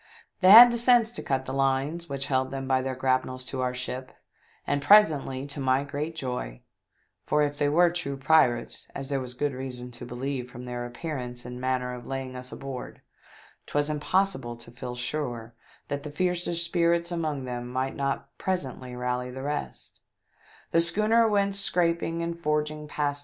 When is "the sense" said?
0.71-1.11